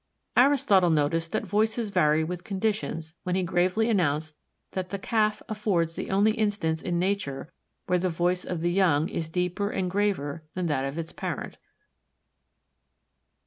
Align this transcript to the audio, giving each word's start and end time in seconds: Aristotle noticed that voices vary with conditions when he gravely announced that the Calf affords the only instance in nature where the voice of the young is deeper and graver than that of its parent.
Aristotle 0.35 0.89
noticed 0.89 1.31
that 1.31 1.45
voices 1.45 1.91
vary 1.91 2.23
with 2.23 2.43
conditions 2.43 3.13
when 3.21 3.35
he 3.35 3.43
gravely 3.43 3.87
announced 3.87 4.35
that 4.71 4.89
the 4.89 4.97
Calf 4.97 5.43
affords 5.47 5.93
the 5.95 6.09
only 6.09 6.31
instance 6.31 6.81
in 6.81 6.97
nature 6.97 7.53
where 7.85 7.99
the 7.99 8.09
voice 8.09 8.43
of 8.43 8.61
the 8.61 8.71
young 8.71 9.07
is 9.09 9.29
deeper 9.29 9.69
and 9.69 9.91
graver 9.91 10.41
than 10.55 10.65
that 10.65 10.85
of 10.85 10.97
its 10.97 11.11
parent. 11.11 11.59